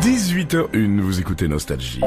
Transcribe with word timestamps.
18h01, 0.00 0.98
vous 1.00 1.20
écoutez 1.20 1.46
Nostalgie. 1.46 2.00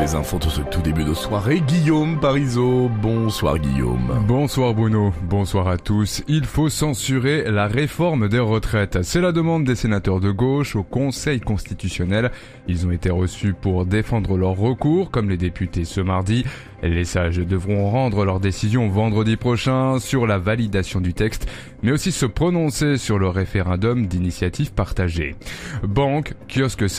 Les 0.00 0.16
infos 0.16 0.38
de 0.38 0.48
ce 0.48 0.60
tout 0.62 0.80
début 0.80 1.04
de 1.04 1.14
soirée, 1.14 1.60
Guillaume 1.60 2.18
Parisot. 2.18 2.88
Bonsoir 3.00 3.58
Guillaume. 3.58 4.24
Bonsoir 4.26 4.74
Bruno, 4.74 5.12
bonsoir 5.22 5.68
à 5.68 5.78
tous. 5.78 6.24
Il 6.26 6.44
faut 6.44 6.68
censurer 6.68 7.44
la 7.48 7.68
réforme 7.68 8.28
des 8.28 8.40
retraites. 8.40 9.02
C'est 9.02 9.20
la 9.20 9.30
demande 9.30 9.64
des 9.64 9.76
sénateurs 9.76 10.18
de 10.18 10.32
gauche 10.32 10.74
au 10.74 10.82
Conseil 10.82 11.40
constitutionnel. 11.40 12.32
Ils 12.66 12.86
ont 12.86 12.90
été 12.90 13.10
reçus 13.10 13.54
pour 13.54 13.86
défendre 13.86 14.36
leur 14.36 14.56
recours, 14.56 15.12
comme 15.12 15.30
les 15.30 15.36
députés 15.36 15.84
ce 15.84 16.00
mardi. 16.00 16.44
Les 16.82 17.04
sages 17.04 17.38
devront 17.38 17.88
rendre 17.90 18.24
leur 18.24 18.40
décision 18.40 18.88
vendredi 18.88 19.36
prochain 19.36 19.98
sur 20.00 20.26
la 20.26 20.38
validation 20.38 21.00
du 21.00 21.14
texte, 21.14 21.46
mais 21.82 21.92
aussi 21.92 22.12
se 22.12 22.26
prononcer 22.26 22.98
sur 22.98 23.18
le 23.18 23.28
référendum 23.28 24.06
d'initiative 24.06 24.72
partagée. 24.72 25.34
Banque, 25.82 26.34
kiosque 26.48 26.90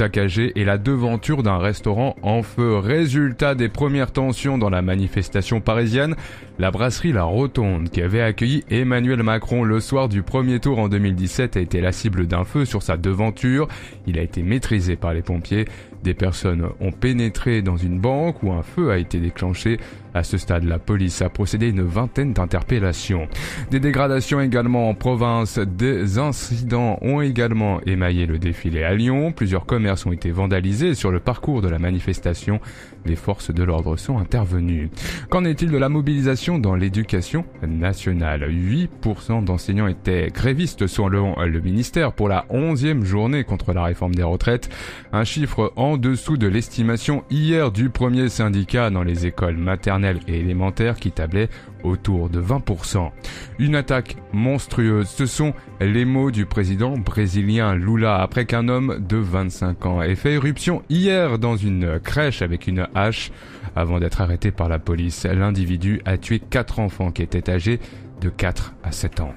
et 0.56 0.64
la 0.64 0.78
devanture 0.78 1.44
d'un 1.44 1.58
restaurant 1.58 2.16
en 2.22 2.44
feu. 2.44 2.78
Résultat 2.78 3.56
des 3.56 3.70
premières 3.70 4.12
tensions 4.12 4.58
dans 4.58 4.70
la 4.70 4.82
manifestation 4.82 5.62
parisienne, 5.62 6.16
la 6.60 6.72
brasserie 6.72 7.12
La 7.12 7.24
Rotonde, 7.24 7.90
qui 7.90 8.02
avait 8.02 8.22
accueilli 8.22 8.64
Emmanuel 8.70 9.24
Macron 9.24 9.64
le 9.64 9.80
soir 9.80 10.08
du 10.08 10.22
premier 10.22 10.60
tour 10.60 10.80
en 10.80 10.88
2017, 10.88 11.58
a 11.58 11.60
été 11.60 11.82
la 11.82 11.92
cible 11.92 12.28
d'un 12.28 12.44
feu 12.44 12.66
sur 12.66 12.84
sa 12.84 12.98
devanture. 12.98 13.68
Il 14.08 14.20
a 14.20 14.22
été 14.22 14.44
maîtrisé 14.44 14.96
par 14.96 15.14
les 15.14 15.22
pompiers. 15.22 15.66
Des 16.04 16.14
personnes 16.14 16.68
ont 16.82 16.92
pénétré 16.92 17.64
dans 17.64 17.78
une 17.78 18.00
banque 18.00 18.44
où 18.44 18.52
un 18.52 18.62
feu 18.62 18.92
a 18.92 18.98
été 19.00 19.20
déclenché. 19.20 19.80
À 20.14 20.24
ce 20.24 20.38
stade, 20.38 20.64
la 20.64 20.78
police 20.78 21.24
a 21.24 21.30
procédé 21.30 21.66
à 21.66 21.70
une 21.70 21.82
vingtaine 21.82 22.32
d'interpellations. 22.32 23.28
Des 23.72 23.80
dégradations 23.80 24.40
également 24.40 24.88
en 24.88 24.94
province. 24.94 25.58
Des 25.58 26.20
incidents 26.20 27.00
ont 27.02 27.22
également 27.22 27.82
émaillé 27.88 28.28
le 28.28 28.38
défilé 28.38 28.84
à 28.84 28.94
Lyon. 28.94 29.32
Plusieurs 29.32 29.66
commerces 29.66 29.95
ont 30.06 30.12
été 30.12 30.32
vandalisés 30.32 30.96
sur 30.96 31.12
le 31.12 31.20
parcours 31.20 31.62
de 31.62 31.70
la 31.70 31.80
manifestation. 31.80 32.60
Les 33.06 33.16
forces 33.16 33.54
de 33.54 33.64
l'ordre 33.64 33.98
sont 33.98 34.18
intervenues. 34.18 34.90
Qu'en 35.30 35.46
est-il 35.46 35.70
de 35.72 35.78
la 35.78 35.90
mobilisation 35.90 36.58
dans 36.58 36.76
l'éducation 36.76 37.46
nationale? 37.66 38.50
8% 38.50 39.44
d'enseignants 39.44 39.88
étaient 39.88 40.30
grévistes 40.34 40.88
selon 40.88 41.36
le 41.40 41.62
ministère 41.62 42.14
pour 42.14 42.30
la 42.30 42.46
11e 42.50 43.04
journée 43.04 43.44
contre 43.44 43.74
la 43.74 43.84
réforme 43.84 44.16
des 44.16 44.24
retraites. 44.24 44.70
Un 45.14 45.24
chiffre 45.24 45.72
en 45.76 45.98
dessous 45.98 46.38
de 46.38 46.48
l'estimation 46.48 47.24
hier 47.30 47.72
du 47.72 47.90
premier 47.90 48.30
syndicat 48.30 48.90
dans 48.90 49.04
les 49.04 49.26
écoles 49.26 49.58
maternelles 49.58 50.20
et 50.28 50.40
élémentaires 50.40 50.96
qui 50.96 51.12
tablait 51.12 51.50
autour 51.86 52.30
de 52.30 52.42
20%. 52.42 53.12
Une 53.60 53.76
attaque 53.76 54.18
monstrueuse, 54.34 55.08
ce 55.08 55.26
sont 55.26 55.54
les 55.80 56.06
mots 56.06 56.32
du 56.32 56.46
président 56.46 56.98
brésilien 56.98 57.76
Lula 57.76 58.22
après 58.22 58.46
qu'un 58.46 58.68
homme 58.68 59.06
de 59.08 59.18
25 59.18 59.86
ans 59.86 60.02
ait 60.02 60.16
fait 60.16 60.34
éruption 60.34 60.82
hier 60.90 61.40
dans 61.40 61.56
une 61.56 62.00
crèche 62.00 62.42
avec 62.42 62.68
une 62.68 62.88
hache. 62.96 63.32
Avant 63.76 64.00
d'être 64.00 64.22
arrêté 64.22 64.52
par 64.52 64.70
la 64.70 64.80
police, 64.80 65.26
l'individu 65.26 66.02
a 66.06 66.18
tué 66.18 66.40
quatre 66.40 66.80
enfants 66.80 67.12
qui 67.12 67.22
étaient 67.22 67.50
âgés 67.50 67.80
de 68.22 68.30
4 68.30 68.74
à 68.84 68.92
7 68.92 69.20
ans. 69.20 69.34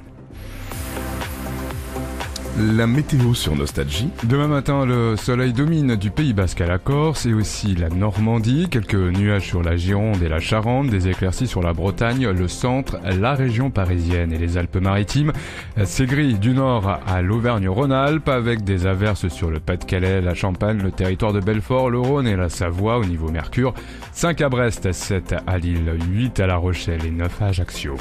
La 2.60 2.88
météo 2.88 3.34
sur 3.34 3.54
Nostalgie. 3.54 4.08
Demain 4.24 4.48
matin, 4.48 4.84
le 4.84 5.14
soleil 5.14 5.52
domine 5.52 5.94
du 5.94 6.10
Pays 6.10 6.32
Basque 6.32 6.60
à 6.60 6.66
la 6.66 6.78
Corse 6.78 7.24
et 7.24 7.32
aussi 7.32 7.76
la 7.76 7.88
Normandie. 7.88 8.66
Quelques 8.68 8.94
nuages 8.94 9.46
sur 9.46 9.62
la 9.62 9.76
Gironde 9.76 10.20
et 10.24 10.28
la 10.28 10.40
Charente, 10.40 10.88
des 10.88 11.06
éclaircies 11.06 11.46
sur 11.46 11.62
la 11.62 11.72
Bretagne, 11.72 12.28
le 12.28 12.48
centre, 12.48 12.98
la 13.04 13.34
région 13.34 13.70
parisienne 13.70 14.32
et 14.32 14.38
les 14.38 14.58
Alpes-Maritimes. 14.58 15.32
C'est 15.84 16.06
gris 16.06 16.34
du 16.34 16.50
nord 16.50 16.98
à 17.06 17.22
l'Auvergne-Rhône-Alpes 17.22 18.28
avec 18.28 18.64
des 18.64 18.88
averses 18.88 19.28
sur 19.28 19.50
le 19.50 19.60
Pas-de-Calais, 19.60 20.20
la 20.20 20.34
Champagne, 20.34 20.82
le 20.82 20.90
territoire 20.90 21.32
de 21.32 21.40
Belfort, 21.40 21.90
le 21.90 22.00
Rhône 22.00 22.26
et 22.26 22.34
la 22.34 22.48
Savoie 22.48 22.98
au 22.98 23.04
niveau 23.04 23.30
Mercure. 23.30 23.72
5 24.12 24.40
à 24.40 24.48
Brest, 24.48 24.90
7 24.90 25.36
à 25.46 25.58
Lille, 25.58 25.92
8 26.10 26.40
à 26.40 26.48
La 26.48 26.56
Rochelle 26.56 27.06
et 27.06 27.10
9 27.12 27.40
à 27.40 27.46
Ajaccio. 27.46 27.94